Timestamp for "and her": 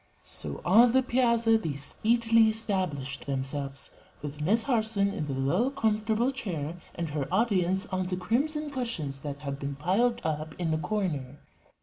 6.95-7.31